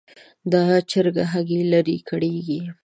دا 0.51 0.63
چرګه 0.91 1.23
هګۍ 1.31 1.61
لري؛ 1.73 1.97
کړېږي. 2.09 2.59